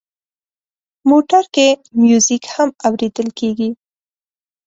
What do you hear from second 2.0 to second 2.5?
میوزیک